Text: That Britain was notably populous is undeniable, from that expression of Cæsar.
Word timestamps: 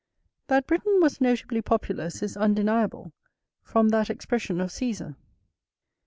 That 0.47 0.65
Britain 0.65 0.99
was 0.99 1.21
notably 1.21 1.61
populous 1.61 2.23
is 2.23 2.35
undeniable, 2.35 3.13
from 3.61 3.89
that 3.89 4.09
expression 4.09 4.59
of 4.59 4.69
Cæsar. 4.71 5.15